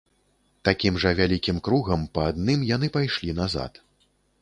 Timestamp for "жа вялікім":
1.03-1.61